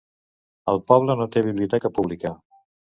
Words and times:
El 0.73 0.81
poble 0.93 1.19
no 1.21 1.29
té 1.37 1.47
biblioteca 1.51 1.95
pública. 2.01 2.37